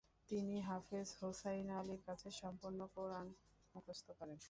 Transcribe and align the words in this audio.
তিনি 0.29 0.55
হাফেয 0.61 1.07
হোসাইন 1.19 1.67
আলীর 1.71 2.01
কাছে 2.07 2.27
সম্পূর্ণ 2.41 2.79
কুরআন 2.95 3.27
মুখস্থ 3.75 4.07
করেন। 4.19 4.39